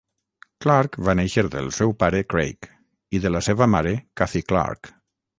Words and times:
Clark 0.65 0.95
va 1.09 1.13
néixer 1.17 1.43
del 1.55 1.67
seu 1.79 1.91
pare 2.03 2.21
Craig 2.33 2.69
i 3.17 3.21
de 3.25 3.33
la 3.33 3.41
seva 3.49 3.67
mare 3.75 3.93
Cathy 4.23 4.41
Clark. 4.53 4.91